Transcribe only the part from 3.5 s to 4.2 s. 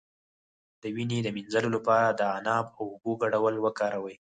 وکاروئ